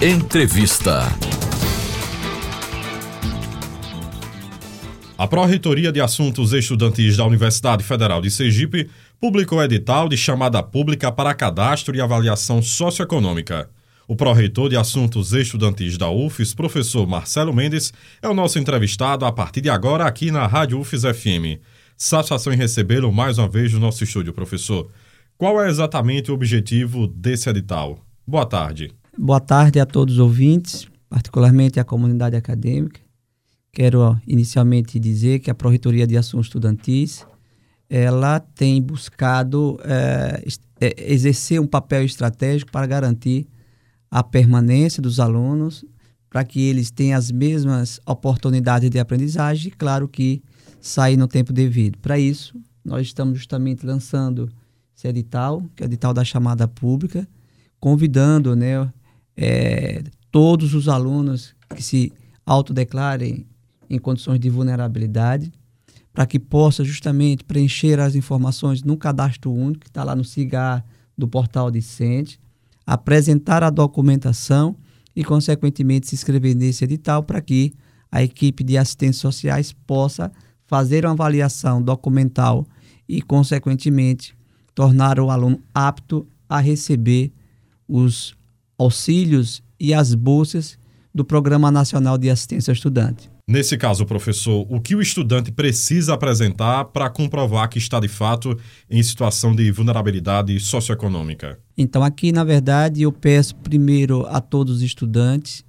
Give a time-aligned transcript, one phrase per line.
[0.00, 1.08] Entrevista.
[5.18, 8.88] A Pró-Reitoria de Assuntos Estudantis da Universidade Federal de Sergipe
[9.20, 13.68] publicou edital de chamada pública para cadastro e avaliação socioeconômica.
[14.06, 17.92] O pró-reitor de Assuntos Estudantis da UFES, professor Marcelo Mendes,
[18.22, 21.58] é o nosso entrevistado a partir de agora aqui na Rádio UFES FM.
[21.96, 24.88] Satisfação em recebê-lo mais uma vez no nosso estúdio, professor.
[25.36, 27.98] Qual é exatamente o objetivo desse edital?
[28.24, 28.92] Boa tarde.
[29.20, 33.00] Boa tarde a todos os ouvintes, particularmente a comunidade acadêmica.
[33.72, 37.26] Quero inicialmente dizer que a Pró-Reitoria de Assuntos Estudantis
[37.90, 40.44] ela tem buscado é,
[40.98, 43.48] exercer um papel estratégico para garantir
[44.08, 45.84] a permanência dos alunos,
[46.30, 50.40] para que eles tenham as mesmas oportunidades de aprendizagem, claro que
[50.80, 51.98] sair no tempo devido.
[51.98, 52.54] Para isso,
[52.84, 54.48] nós estamos justamente lançando
[54.96, 57.26] esse edital, que é o edital da chamada pública,
[57.80, 58.88] convidando né,
[59.40, 60.02] é,
[60.32, 62.12] todos os alunos que se
[62.44, 63.46] autodeclarem
[63.88, 65.52] em condições de vulnerabilidade,
[66.12, 70.84] para que possa justamente preencher as informações no cadastro único, que está lá no CIGAR
[71.16, 72.40] do portal Discente,
[72.84, 74.74] apresentar a documentação
[75.14, 77.72] e, consequentemente, se inscrever nesse edital para que
[78.10, 80.32] a equipe de assistentes sociais possa
[80.66, 82.66] fazer uma avaliação documental
[83.08, 84.34] e, consequentemente,
[84.74, 87.32] tornar o aluno apto a receber
[87.86, 88.37] os
[88.78, 90.78] auxílios e as bolsas
[91.14, 93.30] do Programa Nacional de Assistência ao Estudante.
[93.48, 98.54] Nesse caso, professor, o que o estudante precisa apresentar para comprovar que está de fato
[98.90, 101.58] em situação de vulnerabilidade socioeconômica?
[101.76, 105.64] Então, aqui, na verdade, eu peço primeiro a todos os estudantes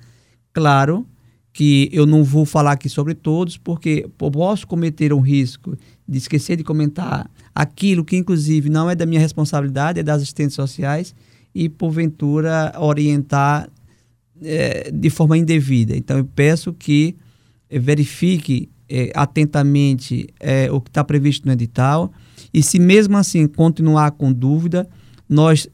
[0.52, 1.06] Claro
[1.52, 5.76] que eu não vou falar aqui sobre todos, porque posso cometer um risco
[6.08, 10.54] de esquecer de comentar aquilo que, inclusive, não é da minha responsabilidade, é das assistentes
[10.54, 11.14] sociais,
[11.54, 13.68] e, porventura, orientar
[14.42, 15.94] é, de forma indevida.
[15.94, 17.14] Então, eu peço que
[17.70, 22.12] verifique é, atentamente é, o que está previsto no edital.
[22.52, 24.86] E se mesmo assim continuar com dúvida,
[25.26, 25.66] nós,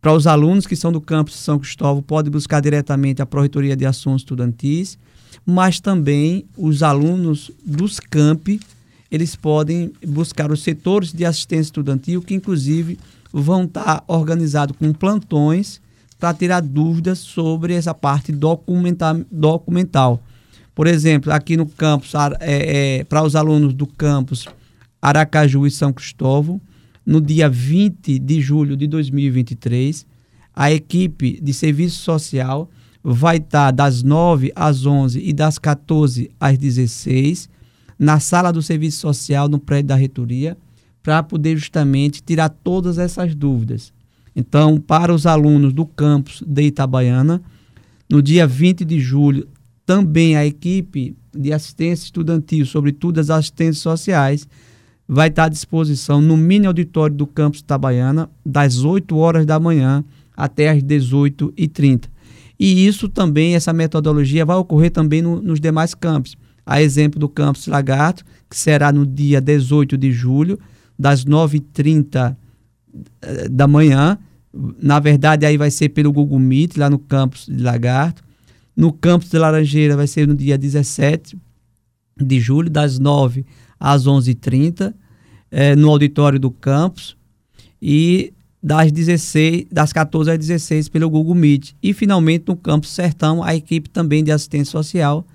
[0.00, 3.76] para os alunos que são do campus de São Cristóvão, pode buscar diretamente a Proreitoria
[3.76, 4.96] de Assuntos Estudantis,
[5.44, 8.60] mas também os alunos dos campi,
[9.10, 13.00] eles podem buscar os setores de assistência estudantil, que inclusive
[13.32, 15.80] vão estar organizados com plantões
[16.20, 20.22] para tirar dúvidas sobre essa parte documental.
[20.74, 24.46] Por exemplo, aqui no campus, é, é, para os alunos do campus
[25.00, 26.60] Aracaju e São Cristóvão,
[27.04, 30.06] no dia 20 de julho de 2023,
[30.54, 32.70] a equipe de serviço social
[33.02, 37.48] vai estar das 9 às 11 e das 14 às 16
[37.98, 40.56] na sala do serviço social no prédio da reitoria
[41.02, 43.92] para poder justamente tirar todas essas dúvidas.
[44.34, 47.42] Então, para os alunos do campus de Itabaiana,
[48.08, 49.46] no dia 20 de julho,
[49.90, 54.46] também a equipe de assistência estudantil, sobretudo as assistentes sociais,
[55.08, 60.04] vai estar à disposição no mini auditório do campus Itabaiana, das 8 horas da manhã
[60.36, 62.04] até as 18h30.
[62.56, 66.36] E isso também, essa metodologia vai ocorrer também no, nos demais campos.
[66.64, 70.56] A exemplo do campus Lagarto, que será no dia 18 de julho,
[70.96, 72.36] das 9h30
[73.22, 74.16] eh, da manhã.
[74.80, 78.29] Na verdade, aí vai ser pelo Google Meet, lá no campus de Lagarto.
[78.80, 81.36] No campus de Laranjeira vai ser no dia 17
[82.16, 83.44] de julho, das 9
[83.78, 84.94] às 11h30,
[85.50, 87.14] é, no auditório do campus.
[87.82, 88.32] E
[88.62, 91.74] das 16, das 14 às 16 pelo Google Meet.
[91.82, 95.26] E finalmente no campus Sertão, a equipe também de assistência social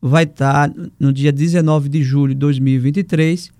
[0.00, 3.52] vai estar no dia 19 de julho de 2023,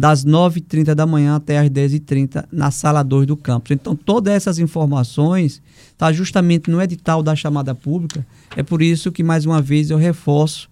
[0.00, 3.72] das 9h30 da manhã até as 10h30, na sala 2 do campus.
[3.72, 5.60] Então, todas essas informações
[5.92, 8.26] está justamente no edital da chamada pública.
[8.56, 10.70] É por isso que, mais uma vez, eu reforço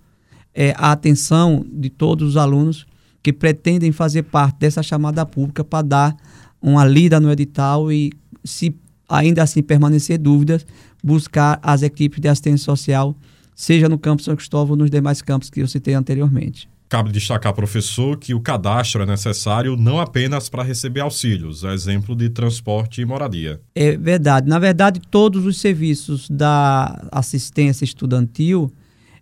[0.55, 2.87] é, a atenção de todos os alunos
[3.23, 6.17] que pretendem fazer parte dessa chamada pública para dar
[6.63, 8.11] uma lida no edital e,
[8.43, 8.75] se
[9.07, 10.67] ainda assim permanecer dúvidas,
[11.05, 13.15] buscar as equipes de assistência social,
[13.55, 16.67] seja no campus São Cristóvão ou nos demais campos que eu citei anteriormente.
[16.89, 22.17] Cabe destacar, professor, que o cadastro é necessário não apenas para receber auxílios, é exemplo
[22.17, 23.61] de transporte e moradia.
[23.75, 24.49] É verdade.
[24.49, 28.73] Na verdade, todos os serviços da assistência estudantil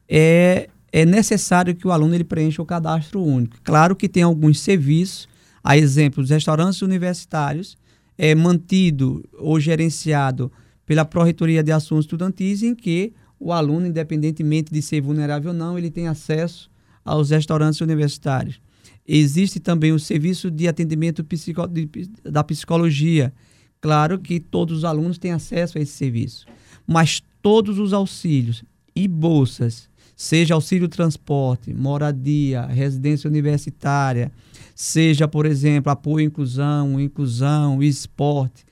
[0.09, 3.57] é, é necessário que o aluno ele preencha o cadastro único.
[3.65, 5.29] Claro que tem alguns serviços,
[5.65, 7.77] a exemplo dos restaurantes universitários,
[8.17, 10.53] é mantido ou gerenciado
[10.87, 15.77] pela Pró-Reitoria de Assuntos Estudantis, em que o aluno, independentemente de ser vulnerável ou não,
[15.77, 16.71] ele tem acesso
[17.07, 18.61] aos restaurantes universitários.
[19.07, 21.89] Existe também o serviço de atendimento psico, de,
[22.25, 23.33] da psicologia.
[23.81, 26.45] Claro que todos os alunos têm acesso a esse serviço,
[26.85, 28.65] mas todos os auxílios
[28.95, 34.33] e bolsas, seja auxílio transporte, moradia, residência universitária,
[34.75, 38.65] seja, por exemplo, apoio à inclusão, inclusão, esporte,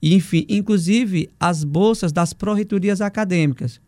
[0.00, 3.80] enfim, inclusive as bolsas das pró-reitorias acadêmicas,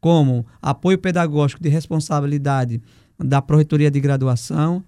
[0.00, 2.80] como apoio pedagógico de responsabilidade
[3.22, 4.82] da pró-reitoria de graduação,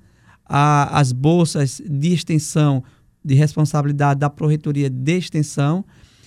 [0.44, 2.82] a, as bolsas de extensão
[3.24, 5.84] de responsabilidade da pró-reitoria de extensão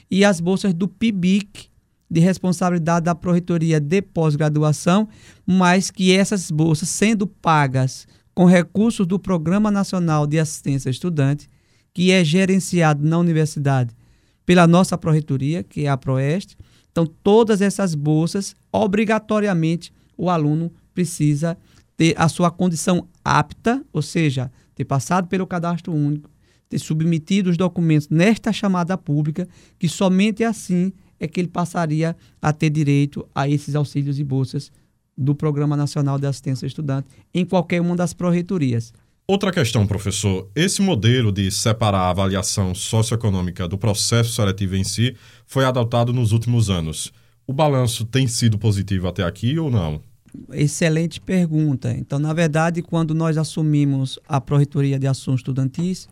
[0.10, 1.69] e as bolsas do PIBIC
[2.10, 5.07] de responsabilidade da pró-reitoria de pós-graduação,
[5.46, 11.50] mas que essas bolsas sendo pagas com recursos do Programa Nacional de Assistência Estudante,
[11.94, 13.96] que é gerenciado na universidade
[14.46, 16.56] pela nossa pró-reitoria, que é a Proeste.
[16.92, 21.58] Então, todas essas bolsas, obrigatoriamente, o aluno precisa
[21.97, 26.30] ter a sua condição apta, ou seja, ter passado pelo cadastro único,
[26.69, 29.47] ter submetido os documentos nesta chamada pública,
[29.80, 34.71] que somente assim é que ele passaria a ter direito a esses auxílios e bolsas
[35.18, 38.94] do Programa Nacional de Assistência Estudante em qualquer uma das pró-reitorias.
[39.27, 40.48] Outra questão, professor.
[40.53, 45.15] Esse modelo de separar a avaliação socioeconômica do processo seletivo em si
[45.48, 47.12] foi adotado nos últimos anos.
[47.48, 50.01] O balanço tem sido positivo até aqui ou não?
[50.52, 51.92] Excelente pergunta.
[51.92, 56.08] Então, na verdade, quando nós assumimos a Pró-Reitoria de Assuntos Estudantis,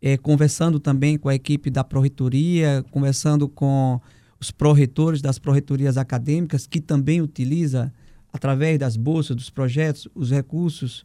[0.00, 4.00] é, conversando também com a equipe da Pró-Reitoria, conversando com
[4.40, 7.92] os pró-reitores das pró-reitorias acadêmicas, que também utiliza,
[8.32, 11.04] através das bolsas, dos projetos, os recursos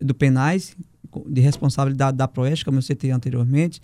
[0.00, 0.76] do penais,
[1.26, 3.80] de responsabilidade da Proeste, como eu citei anteriormente,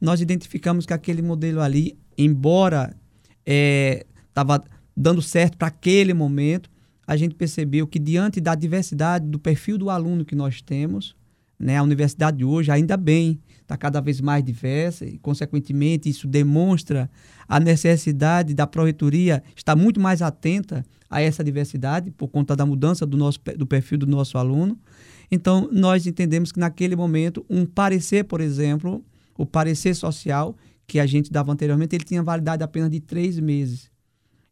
[0.00, 2.96] nós identificamos que aquele modelo ali, embora
[3.44, 4.60] estava é,
[4.96, 6.70] dando certo para aquele momento,
[7.08, 11.16] a gente percebeu que diante da diversidade do perfil do aluno que nós temos,
[11.58, 16.28] né, a universidade de hoje, ainda bem, está cada vez mais diversa e, consequentemente, isso
[16.28, 17.10] demonstra
[17.48, 23.06] a necessidade da Proreitoria estar muito mais atenta a essa diversidade por conta da mudança
[23.06, 24.78] do, nosso, do perfil do nosso aluno.
[25.30, 29.02] Então, nós entendemos que naquele momento, um parecer, por exemplo,
[29.34, 30.54] o parecer social
[30.86, 33.90] que a gente dava anteriormente, ele tinha validade apenas de três meses.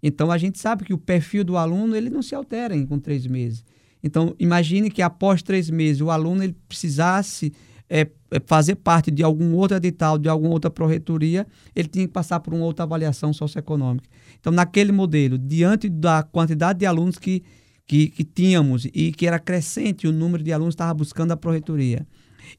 [0.02, 2.98] Então, a gente sabe que o perfil do aluno ele não se altera em, com
[2.98, 3.64] três meses.
[4.02, 7.52] Então, imagine que após três meses o aluno ele precisasse
[7.88, 8.08] é,
[8.46, 12.52] fazer parte de algum outro edital, de alguma outra pró-reitoria, ele tinha que passar por
[12.52, 14.08] uma outra avaliação socioeconômica.
[14.38, 17.42] Então, naquele modelo, diante da quantidade de alunos que
[17.86, 21.36] que, que tínhamos e que era crescente o número de alunos que estava buscando a
[21.36, 22.06] proreitoria.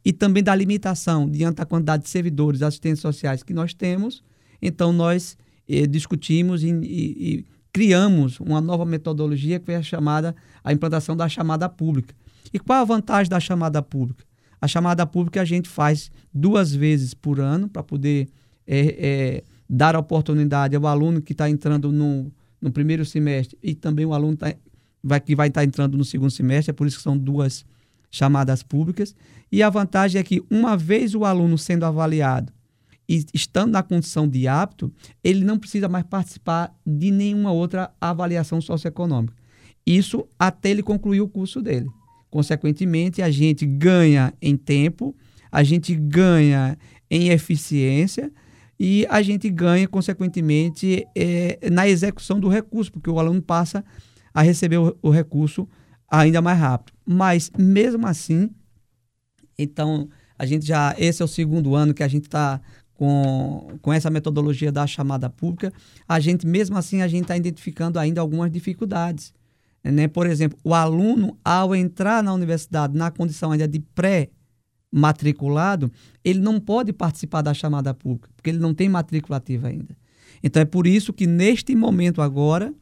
[0.03, 4.23] E também da limitação diante da quantidade de servidores, assistentes sociais que nós temos.
[4.61, 5.37] Então, nós
[5.67, 11.15] eh, discutimos e, e, e, criamos uma nova metodologia que foi a chamada, a implantação
[11.15, 12.15] da chamada pública.
[12.53, 14.23] E qual a vantagem da chamada pública?
[14.59, 18.29] A chamada pública a gente faz duas vezes por ano para poder
[18.65, 23.75] é, é, dar a oportunidade ao aluno que está entrando no, no primeiro semestre e
[23.75, 24.53] também o aluno tá,
[25.03, 27.65] vai, que vai estar entrando no segundo semestre, é por isso que são duas
[28.09, 29.15] chamadas públicas.
[29.51, 32.51] E a vantagem é que, uma vez o aluno sendo avaliado
[33.07, 34.92] e estando na condição de apto,
[35.23, 39.33] ele não precisa mais participar de nenhuma outra avaliação socioeconômica.
[39.85, 41.87] Isso até ele concluir o curso dele.
[42.30, 45.16] Consequentemente, a gente ganha em tempo,
[45.49, 46.78] a gente ganha
[47.09, 48.31] em eficiência
[48.78, 53.83] e a gente ganha, consequentemente, é, na execução do recurso, porque o aluno passa
[54.33, 55.68] a receber o, o recurso
[56.09, 56.94] ainda mais rápido.
[57.06, 58.49] Mas, mesmo assim,
[59.57, 60.94] então, a gente já.
[60.97, 62.61] Esse é o segundo ano que a gente está
[62.97, 65.71] com, com essa metodologia da chamada pública.
[66.07, 69.33] A gente, mesmo assim, a gente está identificando ainda algumas dificuldades.
[69.83, 70.07] Né?
[70.07, 75.92] Por exemplo, o aluno, ao entrar na universidade na condição ainda de pré-matriculado,
[76.23, 79.95] ele não pode participar da chamada pública, porque ele não tem matrícula ativa ainda.
[80.44, 82.73] Então, é por isso que, neste momento agora,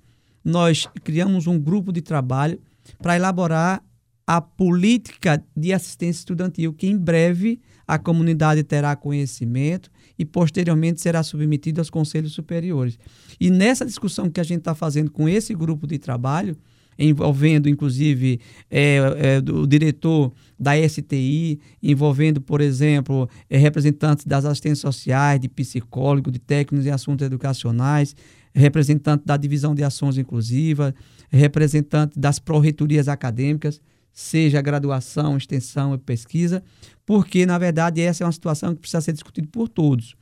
[0.44, 2.60] nós criamos um grupo de trabalho
[3.00, 3.84] para elaborar
[4.28, 11.24] a política de assistência estudantil, que em breve a comunidade terá conhecimento e posteriormente será
[11.24, 12.98] submetida aos conselhos superiores.
[13.40, 16.58] E nessa discussão que a gente está fazendo com esse grupo de trabalho,
[16.98, 18.40] envolvendo inclusive
[18.72, 25.50] é, é, o diretor da STI, envolvendo, por exemplo, é, representantes das assistências sociais, de
[25.50, 28.16] psicólogos, de técnicos em assuntos educacionais,
[28.54, 30.94] representante da divisão de ações inclusivas,
[31.30, 33.82] representante das pró-reitorias acadêmicas,
[34.16, 36.64] seja graduação, extensão e pesquisa,
[37.06, 40.16] porque, na verdade, essa é uma situação que precisa ser discutida por todos.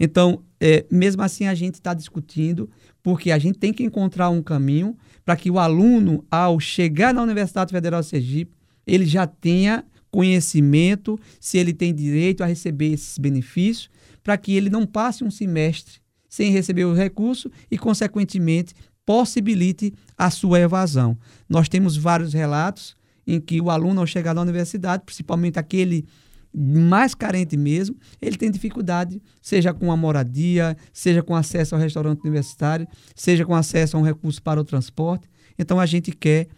[0.00, 2.68] Então, é, mesmo assim, a gente está discutindo,
[3.04, 7.22] porque a gente tem que encontrar um caminho para que o aluno, ao chegar na
[7.22, 8.52] Universidade Federal de Sergipe,
[8.84, 13.88] ele já tenha conhecimento, se ele tem direito a receber esses benefícios,
[14.24, 18.74] para que ele não passe um semestre sem receber o recurso e, consequentemente,
[19.04, 21.16] possibilite a sua evasão.
[21.48, 26.06] Nós temos vários relatos em que o aluno, ao chegar na universidade, principalmente aquele
[26.54, 32.20] mais carente mesmo, ele tem dificuldade, seja com a moradia, seja com acesso ao restaurante
[32.20, 35.28] universitário, seja com acesso a um recurso para o transporte.
[35.58, 36.48] Então a gente quer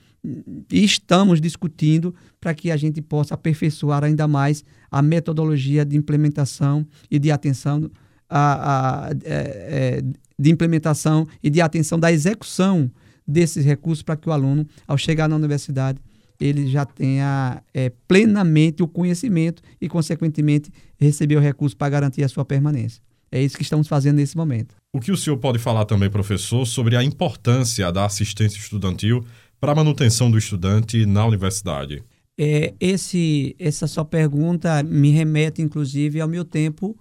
[0.70, 6.86] e estamos discutindo para que a gente possa aperfeiçoar ainda mais a metodologia de implementação
[7.10, 7.90] e de atenção
[8.28, 10.02] a, a, é, é,
[10.38, 12.90] de implementação e de atenção da execução
[13.26, 16.00] desses recursos para que o aluno, ao chegar na universidade,
[16.40, 22.28] ele já tenha é, plenamente o conhecimento e, consequentemente, receber o recurso para garantir a
[22.28, 23.02] sua permanência.
[23.30, 24.74] É isso que estamos fazendo nesse momento.
[24.92, 29.24] O que o senhor pode falar também, professor, sobre a importância da assistência estudantil
[29.60, 32.02] para a manutenção do estudante na universidade?
[32.40, 36.96] É, esse, essa sua pergunta me remete, inclusive, ao meu tempo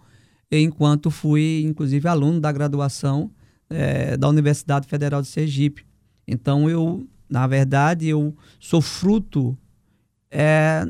[0.52, 3.30] enquanto fui, inclusive, aluno da graduação
[3.70, 5.86] é, da Universidade Federal de Sergipe.
[6.28, 9.58] Então, eu na verdade, eu sou fruto
[10.32, 10.86] é,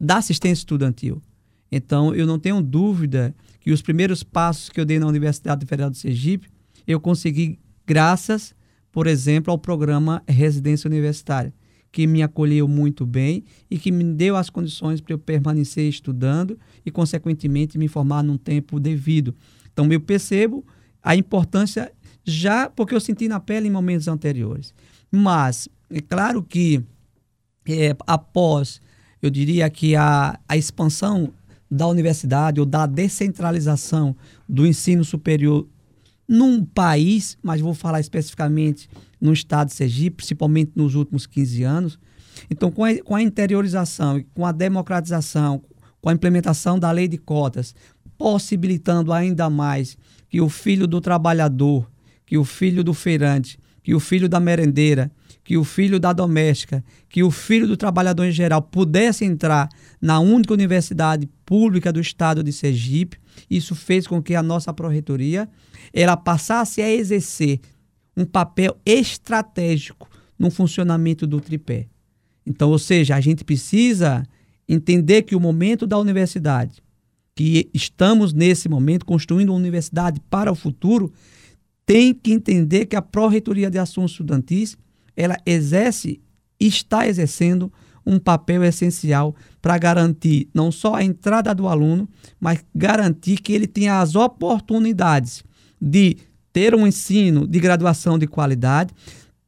[0.00, 1.22] da assistência estudantil.
[1.70, 5.90] Então, eu não tenho dúvida que os primeiros passos que eu dei na Universidade Federal
[5.90, 6.48] de Sergipe,
[6.86, 8.54] eu consegui graças,
[8.92, 11.52] por exemplo, ao programa Residência Universitária,
[11.90, 16.58] que me acolheu muito bem e que me deu as condições para eu permanecer estudando
[16.84, 19.34] e, consequentemente, me formar num tempo devido.
[19.72, 20.64] Então, eu percebo
[21.02, 21.92] a importância
[22.24, 24.74] já porque eu senti na pele em momentos anteriores.
[25.14, 26.82] Mas, é claro que
[27.68, 28.80] é, após,
[29.22, 31.32] eu diria que a, a expansão
[31.70, 34.16] da universidade ou da descentralização
[34.48, 35.66] do ensino superior
[36.26, 38.88] num país, mas vou falar especificamente
[39.20, 41.98] no estado de Sergipe, principalmente nos últimos 15 anos.
[42.50, 45.62] Então, com a, com a interiorização, com a democratização,
[46.00, 47.72] com a implementação da lei de cotas,
[48.18, 49.96] possibilitando ainda mais
[50.28, 51.88] que o filho do trabalhador,
[52.26, 55.12] que o filho do feirante que o filho da merendeira,
[55.44, 59.68] que o filho da doméstica, que o filho do trabalhador em geral pudesse entrar
[60.00, 63.18] na única universidade pública do estado de Sergipe.
[63.48, 65.46] Isso fez com que a nossa pró-reitoria
[65.92, 67.60] ela passasse a exercer
[68.16, 71.86] um papel estratégico no funcionamento do tripé.
[72.46, 74.24] Então, ou seja, a gente precisa
[74.66, 76.82] entender que o momento da universidade,
[77.34, 81.12] que estamos nesse momento construindo uma universidade para o futuro,
[81.86, 84.76] tem que entender que a Pró-Reitoria de Assuntos Estudantis
[85.16, 86.20] ela exerce
[86.58, 87.72] está exercendo
[88.06, 93.66] um papel essencial para garantir não só a entrada do aluno, mas garantir que ele
[93.66, 95.42] tenha as oportunidades
[95.80, 96.16] de
[96.52, 98.92] ter um ensino de graduação de qualidade,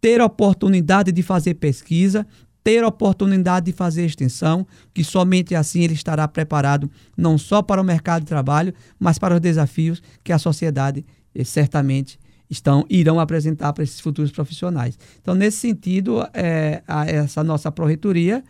[0.01, 2.27] ter oportunidade de fazer pesquisa,
[2.65, 7.85] ter oportunidade de fazer extensão, que somente assim ele estará preparado não só para o
[7.85, 13.73] mercado de trabalho, mas para os desafios que a sociedade eh, certamente estão irão apresentar
[13.73, 14.99] para esses futuros profissionais.
[15.21, 18.45] Então, nesse sentido, é, a, essa nossa pró-reitoria,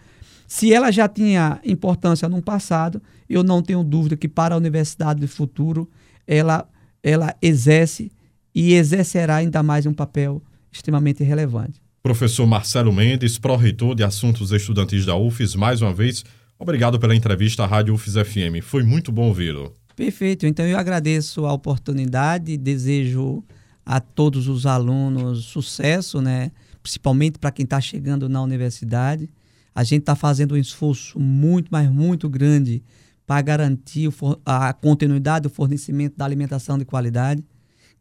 [0.46, 5.20] se ela já tinha importância no passado, eu não tenho dúvida que para a universidade
[5.20, 5.90] do futuro
[6.26, 6.68] ela,
[7.02, 8.12] ela exerce
[8.54, 11.80] e exercerá ainda mais um papel extremamente relevante.
[12.02, 16.24] Professor Marcelo Mendes, pró-reitor de Assuntos Estudantis da UFES, mais uma vez,
[16.56, 18.62] obrigado pela entrevista à Rádio UFES FM.
[18.62, 19.74] Foi muito bom ouvi-lo.
[19.96, 20.46] Perfeito.
[20.46, 23.42] Então eu agradeço a oportunidade, desejo
[23.86, 26.50] a todos os alunos sucesso, né?
[26.82, 29.30] principalmente para quem está chegando na universidade.
[29.72, 32.82] A gente está fazendo um esforço muito, mas muito grande
[33.24, 34.08] para garantir
[34.44, 37.44] a continuidade do fornecimento da alimentação de qualidade.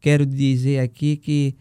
[0.00, 1.54] Quero dizer aqui que,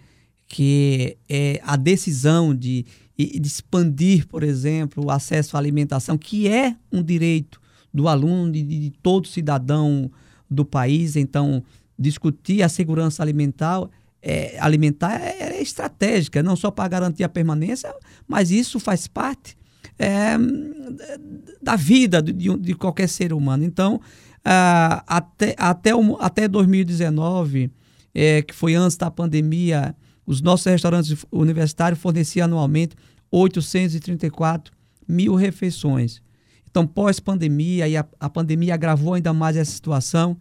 [0.48, 2.86] que é a decisão de,
[3.18, 7.60] de expandir, por exemplo, o acesso à alimentação, que é um direito
[7.94, 10.12] do aluno, de, de todo cidadão
[10.50, 11.16] do país.
[11.16, 11.64] Então,
[11.98, 13.90] discutir a segurança alimentar
[14.28, 17.94] é, alimentar é, é, estratégica, não só para garantir a permanência,
[18.28, 19.56] mas isso faz parte
[20.00, 20.36] é,
[21.62, 23.64] da vida de, de, qualquer ser humano.
[23.64, 24.02] Então,
[25.06, 27.72] até, até, o, até 2019,
[28.16, 32.96] é, que foi antes da pandemia, os nossos restaurantes universitários forneciam anualmente
[33.30, 34.74] 834
[35.08, 36.20] mil refeições.
[36.68, 40.36] Então, pós-pandemia, e a, a pandemia agravou ainda mais essa situação,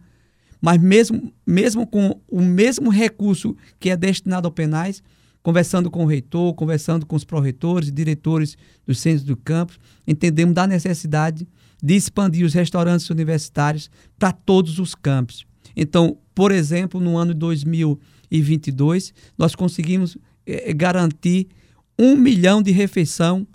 [0.65, 5.03] mas mesmo, mesmo com o mesmo recurso que é destinado ao penais,
[5.43, 10.55] conversando com o reitor, conversando com os pró-reitores e diretores dos centros do campus, entendemos
[10.55, 11.47] da necessidade
[11.83, 15.45] de expandir os restaurantes universitários para todos os campos.
[15.75, 20.17] Então, por exemplo, no ano de 2022, nós conseguimos
[20.47, 21.47] eh, garantir
[21.95, 23.47] um milhão de refeição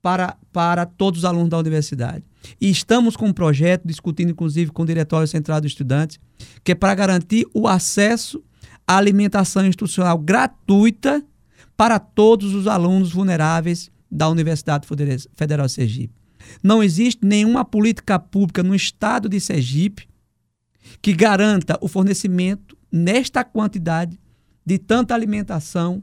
[0.00, 2.24] para, para todos os alunos da universidade.
[2.60, 6.20] E estamos com um projeto, discutindo inclusive com o Diretório Central do Estudante,
[6.62, 8.42] que é para garantir o acesso
[8.86, 11.24] à alimentação institucional gratuita
[11.76, 14.86] para todos os alunos vulneráveis da Universidade
[15.34, 16.14] Federal de Sergipe.
[16.62, 20.06] Não existe nenhuma política pública no estado de Sergipe
[21.00, 24.20] que garanta o fornecimento nesta quantidade
[24.64, 26.02] de tanta alimentação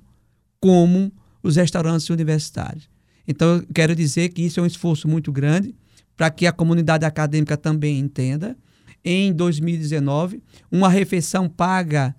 [0.60, 2.90] como os restaurantes universitários.
[3.28, 5.76] Então, eu quero dizer que isso é um esforço muito grande
[6.16, 8.56] para que a comunidade acadêmica também entenda.
[9.04, 12.16] Em 2019, uma refeição paga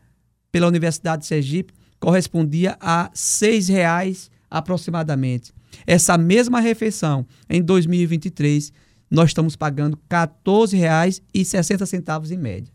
[0.50, 5.52] pela Universidade de Sergipe correspondia a R$ 6,00 aproximadamente.
[5.86, 8.72] Essa mesma refeição, em 2023,
[9.10, 12.70] nós estamos pagando R$ 14,60 em média.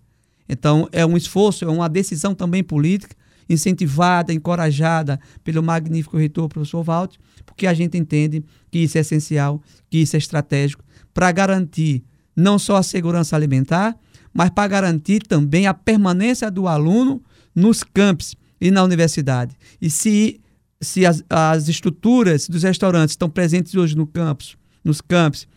[0.48, 3.14] Então, é um esforço, é uma decisão também política
[3.50, 9.62] incentivada, encorajada pelo magnífico reitor, professor Walter, porque a gente entende que isso é essencial,
[9.90, 10.84] que isso é estratégico
[11.18, 12.04] para garantir
[12.36, 13.98] não só a segurança alimentar,
[14.32, 17.24] mas para garantir também a permanência do aluno
[17.56, 19.58] nos campos e na universidade.
[19.82, 20.40] E se,
[20.80, 25.48] se as, as estruturas dos restaurantes estão presentes hoje no campus, nos campos,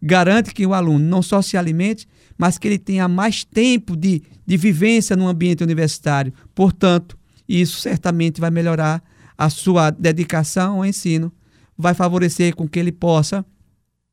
[0.00, 2.08] garante que o aluno não só se alimente,
[2.38, 6.32] mas que ele tenha mais tempo de, de vivência no ambiente universitário.
[6.54, 9.02] Portanto, isso certamente vai melhorar
[9.36, 11.30] a sua dedicação ao ensino,
[11.76, 13.44] vai favorecer com que ele possa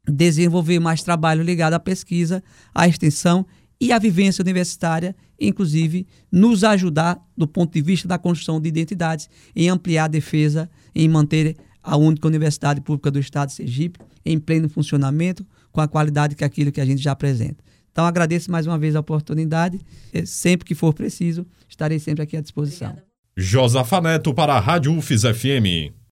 [0.08, 3.46] desenvolver mais trabalho ligado à pesquisa, à extensão
[3.80, 9.30] e à vivência universitária, inclusive nos ajudar do ponto de vista da construção de identidades,
[9.56, 14.40] em ampliar a defesa, em manter a única universidade pública do estado de Sergipe em
[14.40, 17.64] pleno funcionamento, com a qualidade que aquilo que a gente já apresenta.
[17.92, 19.80] Então agradeço mais uma vez a oportunidade,
[20.26, 22.96] sempre que for preciso, estarei sempre aqui à disposição.
[23.36, 25.98] Josafa Neto para a Rádio UFES FM.